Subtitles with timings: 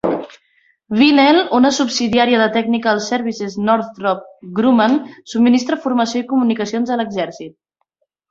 [0.99, 4.25] Vinnell, una subsidiària de Technical Services Northrop
[4.61, 4.97] Grumman,
[5.35, 7.55] subministra formació i comunicacions a l'exèrcit.